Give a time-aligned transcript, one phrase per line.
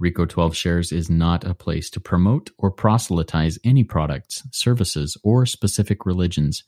[0.03, 5.47] Reco 12 Shares is not a place to promote or proselytize any products, services, or
[5.47, 6.65] specific religions.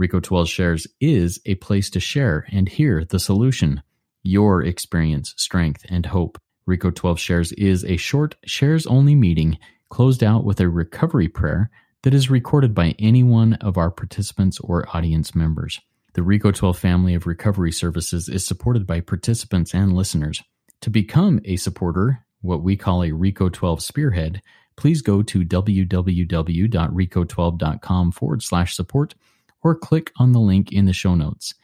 [0.00, 3.82] Reco 12 Shares is a place to share and hear the solution,
[4.22, 6.38] your experience, strength, and hope.
[6.68, 9.58] Reco 12 Shares is a short, shares only meeting
[9.88, 11.70] closed out with a recovery prayer
[12.02, 15.80] that is recorded by any one of our participants or audience members.
[16.14, 20.40] The Reco 12 family of recovery services is supported by participants and listeners.
[20.82, 24.40] To become a supporter, what we call a Reco 12 spearhead,
[24.76, 29.16] please go to www.reco12.com forward slash support
[29.60, 31.54] or click on the link in the show notes.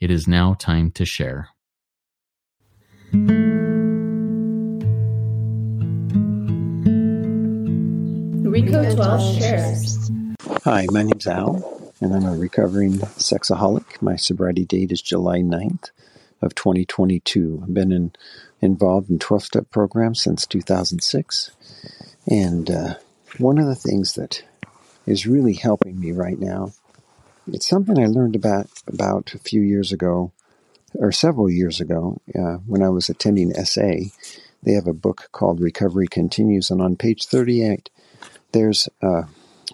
[0.00, 1.50] It is now time to share.
[8.42, 10.10] Reco 12 shares.
[10.64, 14.00] Hi, my name's Al and I'm a recovering sexaholic.
[14.00, 15.90] My sobriety date is July 9th
[16.40, 17.60] of 2022.
[17.62, 18.12] I've been in,
[18.60, 21.50] involved in 12 step programs since 2006.
[22.30, 22.94] And uh,
[23.38, 24.44] one of the things that
[25.06, 26.72] is really helping me right now,
[27.48, 30.30] it's something I learned about, about a few years ago,
[30.94, 34.10] or several years ago, uh, when I was attending SA.
[34.62, 37.90] They have a book called Recovery Continues, and on page 38,
[38.52, 39.24] there's a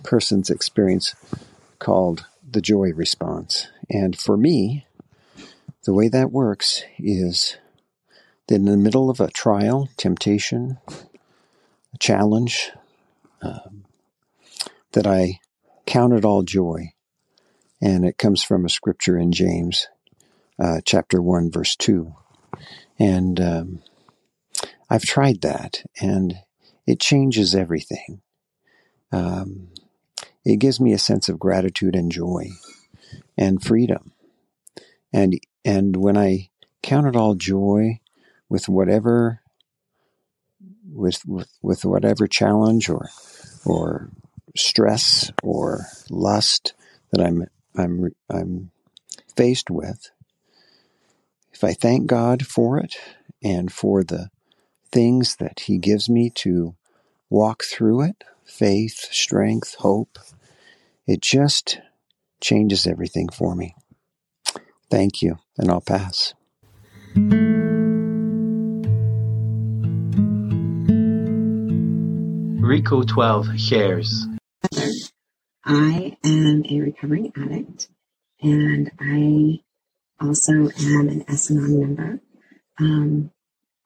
[0.03, 1.15] person's experience
[1.79, 3.69] called the joy response.
[3.91, 4.87] And for me,
[5.85, 7.57] the way that works is
[8.49, 10.79] that in the middle of a trial, temptation,
[11.95, 12.71] a challenge,
[13.43, 13.85] um,
[14.93, 15.41] that I
[15.87, 16.93] count it all joy.
[17.81, 19.89] And it comes from a scripture in James,
[20.59, 22.15] uh, chapter 1, verse 2.
[22.99, 23.83] And um,
[24.89, 26.37] I've tried that, and
[26.87, 28.23] it changes everything.
[29.13, 29.69] Um,
[30.45, 32.51] it gives me a sense of gratitude and joy
[33.37, 34.13] and freedom.
[35.13, 36.51] And and when I
[36.83, 38.01] count it all joy
[38.49, 39.41] with whatever
[40.93, 43.09] with, with with whatever challenge or
[43.65, 44.11] or
[44.57, 46.75] stress or lust
[47.11, 48.71] that I'm I'm I'm
[49.37, 50.11] faced with,
[51.53, 52.97] if I thank God for it
[53.43, 54.29] and for the
[54.93, 56.75] things that He gives me to
[57.31, 60.19] walk through it faith, strength, hope,
[61.07, 61.81] it just
[62.41, 63.75] changes everything for me.
[64.91, 66.35] Thank you, and I'll pass.
[72.65, 74.27] Reco 12 shares.
[75.65, 77.89] I am a recovering addict,
[78.41, 79.61] and I
[80.21, 82.21] also am an S-Anon member.
[82.79, 83.31] Um,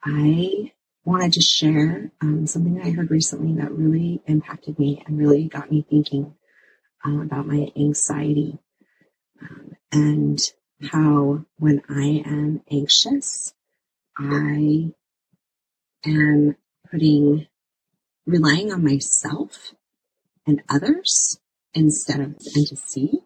[0.03, 0.71] I
[1.05, 5.71] wanted to share um, something I heard recently that really impacted me and really got
[5.71, 6.35] me thinking
[7.05, 8.59] uh, about my anxiety
[9.41, 10.39] um, and
[10.91, 13.53] how when I am anxious,
[14.17, 14.91] I
[16.05, 16.55] am
[16.89, 17.47] putting,
[18.25, 19.73] relying on myself
[20.45, 21.39] and others
[21.73, 23.19] instead of fantasy.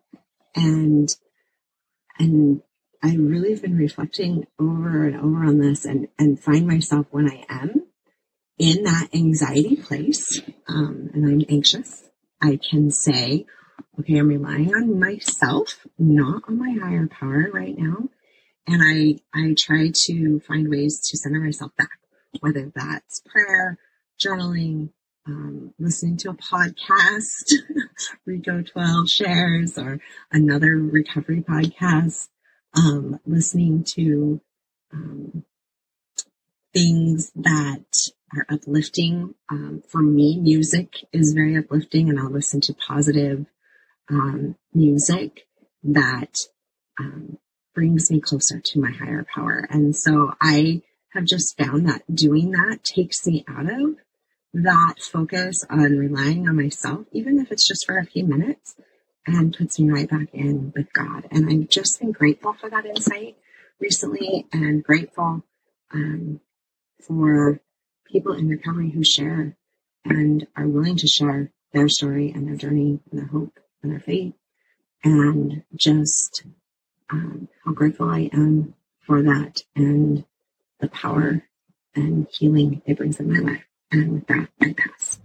[0.56, 1.10] And,
[2.20, 2.62] and
[3.02, 7.30] I really have been reflecting over and over on this and, and find myself when
[7.30, 7.88] I am
[8.58, 12.04] in that anxiety place, um, and I'm anxious,
[12.42, 13.46] I can say,
[14.00, 18.10] okay, I'm relying on myself, not on my higher power right now.
[18.68, 22.00] And I, I try to find ways to center myself back,
[22.40, 23.78] whether that's prayer,
[24.24, 24.90] journaling,
[25.28, 27.54] um, listening to a podcast,
[28.28, 30.00] Reco 12 shares or
[30.32, 32.30] another recovery podcast,
[32.76, 34.42] um, listening to,
[34.94, 35.44] um,
[36.74, 37.86] things that
[38.36, 39.36] are uplifting.
[39.50, 43.46] Um, for me, music is very uplifting and I'll listen to positive
[44.10, 45.48] um, music
[45.84, 46.38] that
[47.00, 47.38] um,
[47.74, 49.68] brings me closer to my higher power.
[49.70, 50.82] And so I
[51.14, 53.96] have just found that doing that takes me out of
[54.54, 58.76] that focus on relying on myself, even if it's just for a few minutes,
[59.26, 61.28] and puts me right back in with God.
[61.32, 63.36] And I've just been grateful for that insight
[63.80, 65.44] recently and grateful
[65.94, 66.40] um,
[67.02, 67.60] for
[68.08, 69.56] people in recovery who share
[70.06, 74.00] and are willing to share their story and their journey and their hope and their
[74.00, 74.34] faith,
[75.04, 76.46] and just
[77.10, 78.74] um, how grateful I am
[79.06, 79.64] for that.
[79.76, 80.26] And
[80.80, 81.44] the power
[81.96, 83.64] and healing it brings in my life.
[83.92, 85.20] And with that, I pass.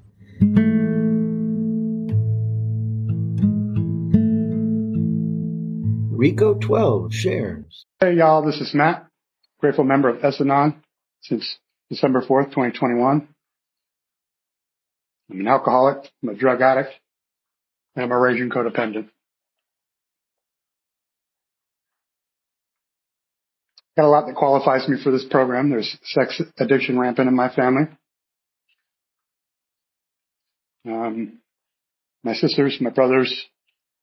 [6.19, 7.87] Reco 12 shares.
[8.00, 9.06] Hey y'all, this is Matt,
[9.60, 10.82] grateful member of S-Anon
[11.20, 11.58] since
[11.88, 13.28] December 4th, 2021.
[15.31, 16.99] I'm an alcoholic, I'm a drug addict, and
[17.98, 19.08] I'm a raging codependent.
[23.96, 25.70] Got a lot that qualifies me for this program.
[25.70, 27.88] There's sex addiction rampant in my family.
[30.86, 31.40] Um,
[32.22, 33.46] my sisters, my brothers,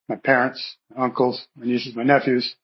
[0.09, 2.55] my parents, my uncles, my nieces, my nephews,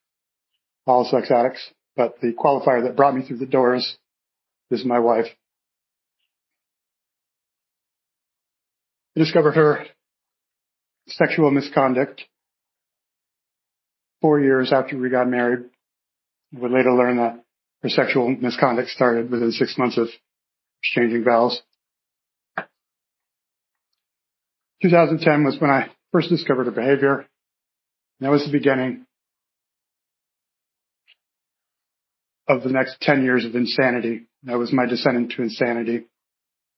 [0.85, 1.61] all sex addicts.
[1.95, 3.97] But the qualifier that brought me through the doors
[4.69, 5.27] is my wife.
[9.15, 9.85] I discovered her
[11.17, 12.23] sexual misconduct
[14.21, 15.65] four years after we got married.
[16.53, 17.43] Would later learn that
[17.81, 20.09] her sexual misconduct started within six months of
[20.81, 21.61] exchanging vows.
[24.81, 27.25] 2010 was when I first discovered her behavior.
[28.19, 29.05] That was the beginning
[32.47, 34.27] of the next 10 years of insanity.
[34.43, 36.05] That was my descent into insanity.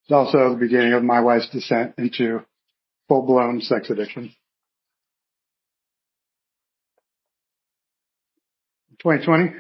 [0.04, 2.46] It's also the beginning of my wife's descent into
[3.14, 4.34] full blown sex addiction.
[9.04, 9.52] 2020,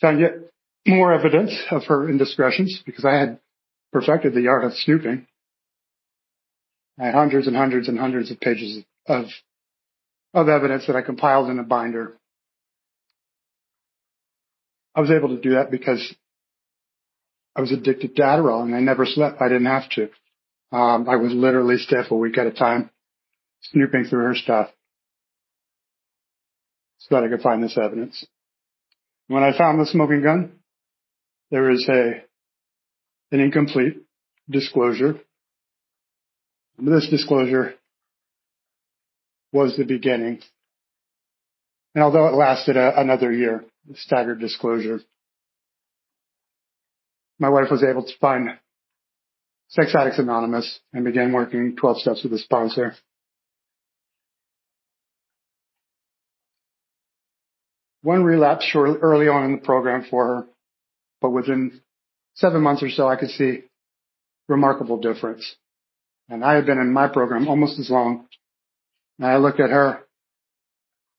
[0.00, 0.32] found yet
[0.86, 3.38] more evidence of her indiscretions because I had
[3.92, 5.26] perfected the art of snooping.
[7.00, 9.26] I had hundreds and hundreds and hundreds of pages of
[10.34, 12.12] of evidence that I compiled in a binder.
[14.94, 16.14] I was able to do that because
[17.56, 19.40] I was addicted to Adderall and I never slept.
[19.40, 20.10] I didn't have to.
[20.72, 22.90] Um, I was literally stiff a week at a time,
[23.62, 24.70] snooping through her stuff
[26.98, 28.26] so that I could find this evidence.
[29.28, 30.52] When I found the smoking gun,
[31.50, 32.24] there is a
[33.30, 33.98] an incomplete
[34.48, 35.20] disclosure.
[36.78, 37.74] This disclosure
[39.52, 40.40] was the beginning.
[41.94, 43.64] And although it lasted a, another year,
[43.94, 45.00] staggered disclosure,
[47.38, 48.50] my wife was able to find
[49.68, 52.94] Sex Addicts Anonymous and began working 12 steps with a sponsor.
[58.02, 60.46] One relapse short, early on in the program for her,
[61.20, 61.80] but within
[62.34, 63.62] seven months or so, I could see
[64.48, 65.56] remarkable difference.
[66.28, 68.26] And I had been in my program almost as long
[69.18, 70.00] and I looked at her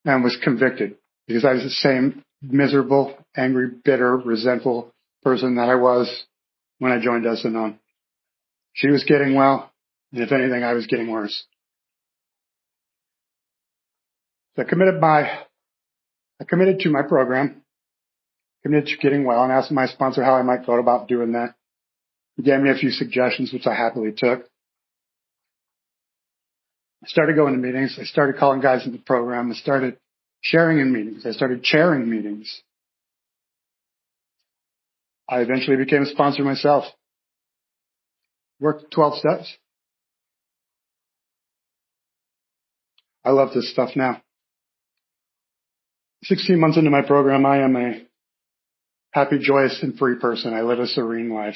[0.03, 4.93] and was convicted because I was the same miserable, angry, bitter, resentful
[5.23, 6.25] person that I was
[6.79, 7.79] when I joined S-Anon.
[8.75, 9.71] She was getting well,
[10.11, 11.45] and if anything, I was getting worse.
[14.55, 15.21] So I committed my,
[16.41, 17.61] I committed to my program,
[18.63, 21.55] committed to getting well, and asked my sponsor how I might go about doing that.
[22.35, 24.43] He gave me a few suggestions, which I happily took.
[27.01, 27.97] I started going to meetings.
[27.99, 29.51] I started calling guys in the program.
[29.51, 29.97] I started
[30.41, 31.25] sharing in meetings.
[31.25, 32.61] I started chairing meetings.
[35.29, 36.83] I eventually became a sponsor myself.
[38.59, 39.57] Worked 12 steps.
[43.23, 44.21] I love this stuff now.
[46.23, 48.01] 16 months into my program, I am a
[49.11, 50.53] happy, joyous, and free person.
[50.53, 51.55] I live a serene life.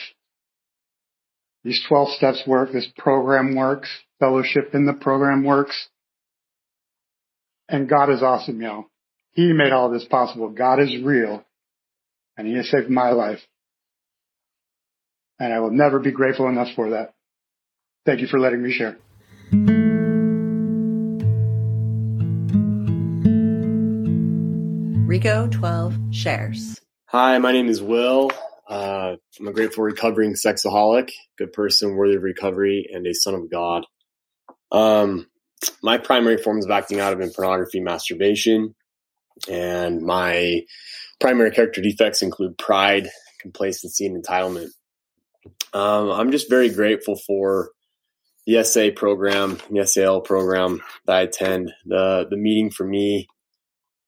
[1.63, 2.71] These 12 steps work.
[2.71, 3.89] This program works.
[4.19, 5.89] Fellowship in the program works.
[7.67, 8.85] And God is awesome, y'all.
[9.31, 10.49] He made all this possible.
[10.49, 11.43] God is real.
[12.37, 13.39] And He has saved my life.
[15.39, 17.13] And I will never be grateful enough for that.
[18.05, 18.97] Thank you for letting me share.
[25.07, 26.81] Reco 12 shares.
[27.07, 28.31] Hi, my name is Will.
[28.69, 33.49] Uh, I'm a grateful recovering sexaholic, good person, worthy of recovery, and a son of
[33.49, 33.85] God.
[34.71, 35.27] Um,
[35.81, 38.75] my primary forms of acting out have been pornography, masturbation,
[39.49, 40.61] and my
[41.19, 43.09] primary character defects include pride,
[43.41, 44.69] complacency, and entitlement.
[45.73, 47.71] Um, I'm just very grateful for
[48.45, 51.71] the SA program, the SAL program that I attend.
[51.85, 53.27] The the meeting for me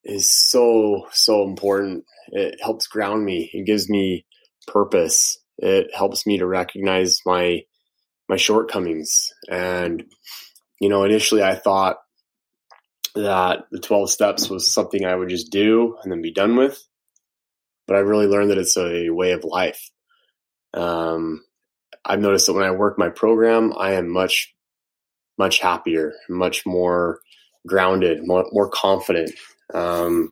[0.04, 2.06] is so so important.
[2.30, 3.50] It helps ground me.
[3.54, 4.26] It gives me
[4.68, 5.38] purpose.
[5.58, 7.62] It helps me to recognize my
[8.28, 9.28] my shortcomings.
[9.50, 10.06] And
[10.80, 11.98] you know, initially I thought
[13.14, 16.82] that the 12 steps was something I would just do and then be done with.
[17.88, 19.92] But I really learned that it's a way of life.
[20.74, 21.44] Um,
[22.06, 24.54] I've noticed that when I work my program, I am much,
[25.38, 27.20] much happier, much more
[27.68, 29.32] grounded, more, more confident.
[29.74, 30.32] Um,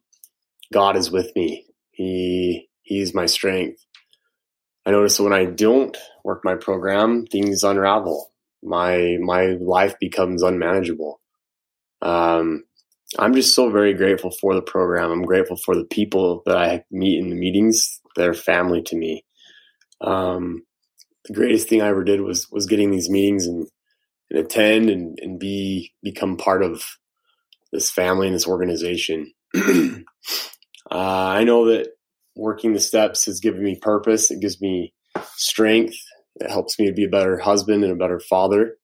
[0.73, 1.65] God is with me.
[1.91, 3.83] He, he's my strength.
[4.85, 8.31] I notice that when I don't work my program, things unravel.
[8.63, 11.21] My my life becomes unmanageable.
[12.01, 12.63] Um,
[13.17, 15.11] I'm just so very grateful for the program.
[15.11, 18.01] I'm grateful for the people that I meet in the meetings.
[18.15, 19.25] They're family to me.
[20.01, 20.63] Um,
[21.25, 23.67] the greatest thing I ever did was was getting these meetings and,
[24.29, 26.83] and attend and, and be become part of
[27.71, 29.31] this family and this organization.
[29.55, 30.03] uh,
[30.91, 31.89] I know that
[32.35, 34.31] working the steps has given me purpose.
[34.31, 34.93] It gives me
[35.35, 35.97] strength.
[36.39, 38.77] It helps me to be a better husband and a better father.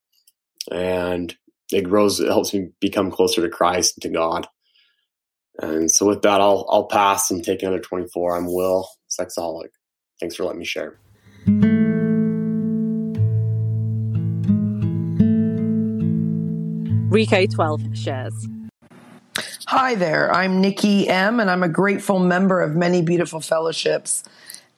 [0.71, 1.35] And
[1.71, 4.47] it grows, it helps me become closer to Christ and to God.
[5.57, 8.35] And so with that, I'll, I'll pass and take another 24.
[8.35, 9.69] I'm Will, sexaholic.
[10.19, 10.99] Thanks for letting me share.
[17.15, 18.47] Reco 12 shares.
[19.67, 20.33] Hi there.
[20.33, 24.23] I'm Nikki M, and I'm a grateful member of many beautiful fellowships.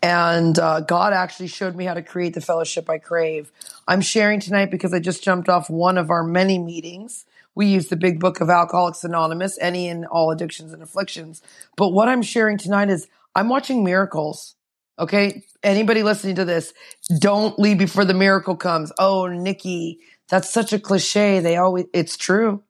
[0.03, 3.49] And uh, God actually showed me how to create the fellowship I crave.
[3.87, 7.25] I'm sharing tonight because I just jumped off one of our many meetings.
[7.55, 11.41] We use the big book of Alcoholics Anonymous, any and all addictions and afflictions.
[11.77, 14.56] But what I'm sharing tonight is I'm watching miracles.
[14.99, 15.43] Okay.
[15.63, 16.73] Anybody listening to this,
[17.19, 18.91] don't leave before the miracle comes.
[18.97, 19.99] Oh, Nikki,
[20.29, 21.39] that's such a cliche.
[21.39, 22.63] They always, it's true.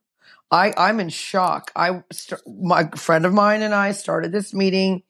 [0.50, 1.72] I, I'm in shock.
[1.76, 2.04] I,
[2.48, 5.04] my friend of mine and I started this meeting.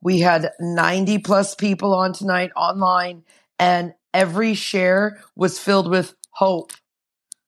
[0.00, 3.24] We had 90 plus people on tonight online
[3.58, 6.72] and every share was filled with hope.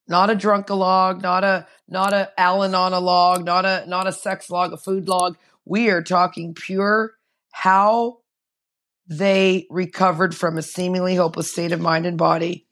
[0.06, 4.72] Not a drunkalog, not a, not a Al-Anon log, not a, not a sex log,
[4.72, 5.36] a food log.
[5.64, 7.14] We are talking pure
[7.50, 8.21] how
[9.18, 12.66] they recovered from a seemingly hopeless state of mind and body.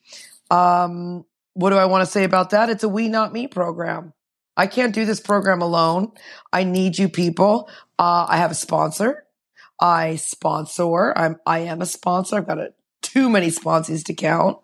[0.51, 2.71] Um, what do I want to say about that?
[2.71, 4.13] It's a we not me program.
[4.57, 6.13] I can't do this program alone.
[6.53, 7.69] I need you people.
[7.99, 9.25] Uh, I have a sponsor.
[9.81, 11.17] I sponsor.
[11.17, 12.37] I'm, I am a sponsor.
[12.37, 14.59] I've got a, too many sponsors to count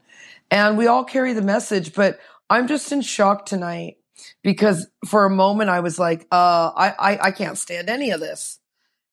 [0.50, 2.18] and we all carry the message, but
[2.48, 3.96] I'm just in shock tonight
[4.42, 8.20] because for a moment I was like, uh, I, I, I can't stand any of
[8.20, 8.58] this.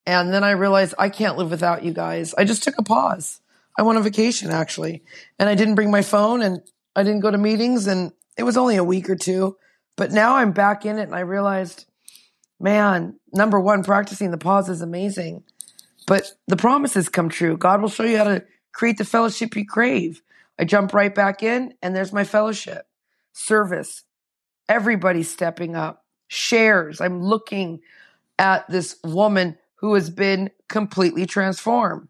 [0.05, 2.33] And then I realized I can't live without you guys.
[2.33, 3.39] I just took a pause.
[3.77, 5.03] I went on vacation actually
[5.39, 6.61] and I didn't bring my phone and
[6.95, 9.57] I didn't go to meetings and it was only a week or two,
[9.95, 11.85] but now I'm back in it and I realized,
[12.59, 15.43] man, number one, practicing the pause is amazing,
[16.05, 17.57] but the promises come true.
[17.57, 18.43] God will show you how to
[18.73, 20.21] create the fellowship you crave.
[20.59, 22.87] I jump right back in and there's my fellowship,
[23.31, 24.03] service,
[24.69, 27.01] everybody stepping up, shares.
[27.01, 27.79] I'm looking
[28.37, 32.07] at this woman who has been completely transformed.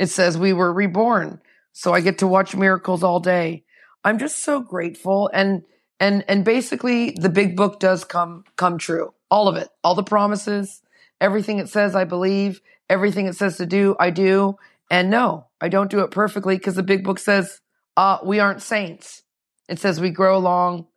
[0.00, 1.40] It says we were reborn.
[1.72, 3.62] So I get to watch miracles all day.
[4.02, 5.62] I'm just so grateful and
[6.00, 9.14] and and basically the big book does come come true.
[9.30, 9.68] All of it.
[9.84, 10.82] All the promises,
[11.20, 14.56] everything it says I believe, everything it says to do, I do.
[14.90, 17.60] And no, I don't do it perfectly because the big book says
[17.96, 19.22] uh we aren't saints.
[19.68, 20.88] It says we grow along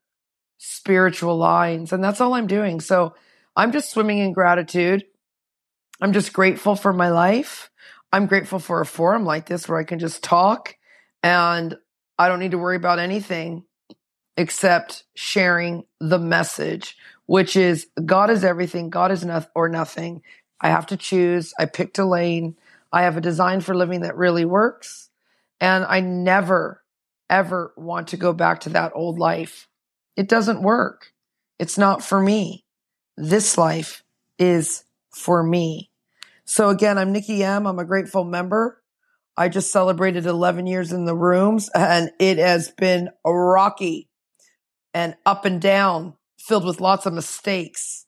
[0.57, 2.79] spiritual lines and that's all I'm doing.
[2.79, 3.13] So
[3.55, 5.05] I'm just swimming in gratitude.
[6.01, 7.69] I'm just grateful for my life.
[8.11, 10.75] I'm grateful for a forum like this where I can just talk
[11.23, 11.75] and
[12.17, 13.63] I don't need to worry about anything
[14.37, 20.21] except sharing the message, which is God is everything, God is nothing or nothing.
[20.61, 21.53] I have to choose.
[21.59, 22.55] I picked a lane.
[22.91, 25.09] I have a design for living that really works.
[25.59, 26.83] And I never,
[27.29, 29.67] ever want to go back to that old life.
[30.15, 31.11] It doesn't work.
[31.59, 32.63] It's not for me.
[33.17, 34.03] This life
[34.39, 35.89] is for me.
[36.45, 37.67] So again, I'm Nikki M.
[37.67, 38.81] I'm a grateful member.
[39.35, 44.09] I just celebrated 11 years in the rooms and it has been rocky
[44.93, 48.05] and up and down, filled with lots of mistakes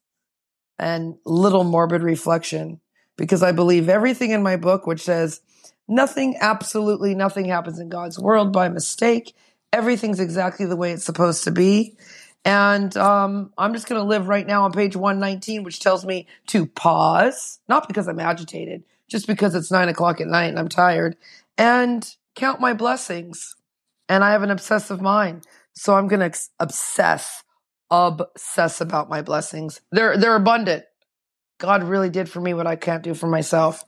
[0.80, 2.80] and little morbid reflection
[3.18, 5.42] because I believe everything in my book, which says
[5.88, 9.36] nothing, absolutely nothing happens in God's world by mistake.
[9.72, 11.96] Everything's exactly the way it's supposed to be.
[12.46, 16.28] And um, I'm just going to live right now on page 119, which tells me
[16.48, 20.70] to pause, not because I'm agitated, just because it's nine o'clock at night and I'm
[20.70, 21.18] tired,
[21.58, 23.56] and count my blessings.
[24.08, 25.46] And I have an obsessive mind.
[25.74, 27.44] So I'm going to obsess,
[27.92, 29.82] obsess about my blessings.
[29.92, 30.86] They're, they're abundant.
[31.60, 33.84] God really did for me what I can't do for myself.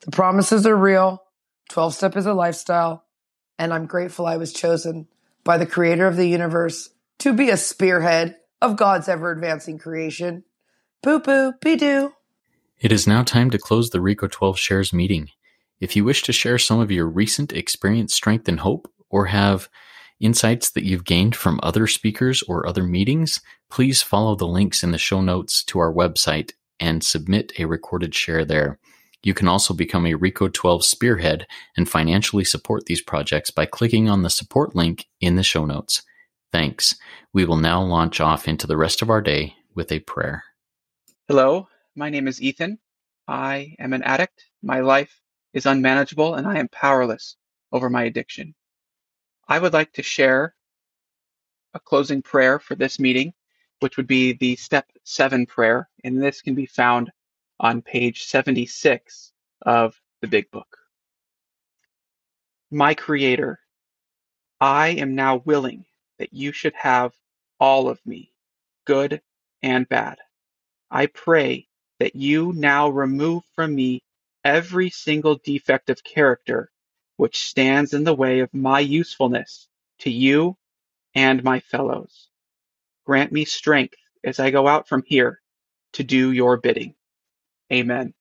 [0.00, 1.24] The promises are real.
[1.68, 3.04] 12 step is a lifestyle.
[3.58, 5.08] And I'm grateful I was chosen
[5.44, 10.44] by the creator of the universe to be a spearhead of God's ever advancing creation.
[11.02, 12.12] Poo poo, be doo.
[12.80, 15.30] It is now time to close the Reco 12 shares meeting.
[15.80, 19.68] If you wish to share some of your recent experience, strength, and hope, or have
[20.20, 24.90] insights that you've gained from other speakers or other meetings, please follow the links in
[24.90, 28.78] the show notes to our website and submit a recorded share there.
[29.22, 31.46] You can also become a Reco 12 spearhead
[31.76, 36.02] and financially support these projects by clicking on the support link in the show notes.
[36.56, 36.94] Thanks.
[37.34, 40.42] We will now launch off into the rest of our day with a prayer.
[41.28, 42.78] Hello, my name is Ethan.
[43.28, 44.46] I am an addict.
[44.62, 45.20] My life
[45.52, 47.36] is unmanageable and I am powerless
[47.72, 48.54] over my addiction.
[49.46, 50.54] I would like to share
[51.74, 53.34] a closing prayer for this meeting,
[53.80, 57.12] which would be the step seven prayer, and this can be found
[57.60, 60.78] on page 76 of the Big Book.
[62.70, 63.60] My Creator,
[64.58, 65.84] I am now willing
[66.18, 67.12] that you should have
[67.60, 68.32] all of me,
[68.84, 69.20] good
[69.62, 70.18] and bad.
[70.90, 71.68] I pray
[71.98, 74.02] that you now remove from me
[74.44, 76.70] every single defect of character
[77.16, 79.68] which stands in the way of my usefulness
[80.00, 80.56] to you
[81.14, 82.28] and my fellows.
[83.04, 85.40] Grant me strength as I go out from here
[85.94, 86.94] to do your bidding.
[87.72, 88.12] Amen.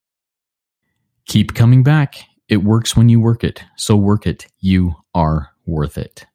[1.26, 2.24] Keep coming back.
[2.48, 4.48] It works when you work it, so work it.
[4.60, 6.26] You are worth it.